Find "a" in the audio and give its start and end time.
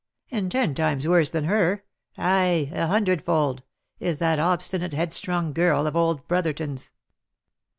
2.73-2.87